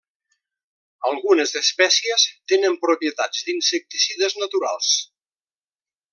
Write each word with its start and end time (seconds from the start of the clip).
Algunes 1.09 1.53
espècies 1.59 2.25
tenen 2.53 2.79
propietats 2.87 3.45
d'insecticides 3.51 4.39
naturals. 4.45 4.97